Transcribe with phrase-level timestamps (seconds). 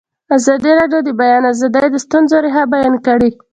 [0.37, 3.29] ازادي راډیو د د بیان آزادي د ستونزو رېښه بیان کړې.